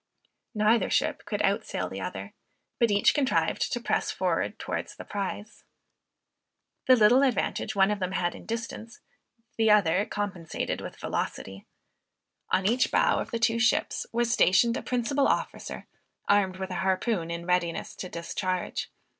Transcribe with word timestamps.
Neither 0.55 0.89
ship 0.89 1.25
could 1.25 1.43
out 1.43 1.63
sail 1.63 1.87
the 1.87 2.01
other, 2.01 2.33
but 2.79 2.89
each 2.89 3.13
contrived 3.13 3.71
to 3.71 3.79
press 3.79 4.09
forward 4.09 4.57
towards 4.57 4.95
the 4.95 5.05
prize. 5.05 5.63
The 6.87 6.95
little 6.95 7.21
advantage 7.21 7.75
one 7.75 7.91
of 7.91 7.99
them 7.99 8.13
had 8.13 8.33
in 8.33 8.47
distance, 8.47 9.01
the 9.57 9.69
other 9.69 10.07
compensated 10.07 10.81
with 10.81 10.99
velocity. 10.99 11.67
On 12.49 12.67
each 12.67 12.89
bow 12.89 13.19
of 13.19 13.29
the 13.29 13.37
two 13.37 13.59
ships, 13.59 14.07
was 14.11 14.31
stationed 14.33 14.75
a 14.75 14.81
principal 14.81 15.27
officer, 15.27 15.85
armed 16.27 16.57
with 16.57 16.71
a 16.71 16.77
harpoon 16.81 17.29
in 17.29 17.45
readiness 17.45 17.93
to 17.97 18.09
discharge. 18.09 18.89